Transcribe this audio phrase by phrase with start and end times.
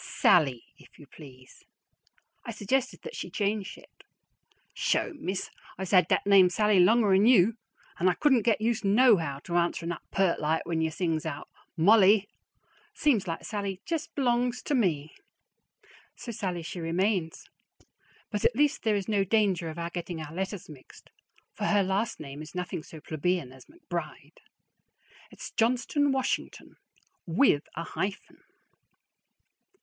[0.03, 1.63] SALLIE, if you please.
[2.43, 4.01] I suggested that she change it.
[4.73, 7.53] "Sho, Miss, I's had dat name Sallie longer'n you,
[7.99, 11.47] an' I couldn't get used nohow to answerin' up pert like when you sings out
[11.77, 12.25] `Mollie!'
[12.95, 15.13] Seems like Sallie jest b'longs to me."
[16.15, 17.45] So "Sallie" she remains;
[18.31, 21.11] but at least there is no danger of our getting our letters mixed,
[21.53, 24.37] for her last name is nothing so plebeian as McBride.
[25.29, 26.77] It's Johnston Washington,
[27.27, 28.39] with a hyphen.